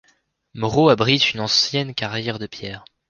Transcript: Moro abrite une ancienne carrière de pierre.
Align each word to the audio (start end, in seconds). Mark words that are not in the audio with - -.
Moro 0.55 0.89
abrite 0.89 1.35
une 1.35 1.41
ancienne 1.41 1.93
carrière 1.93 2.39
de 2.39 2.47
pierre. 2.47 2.83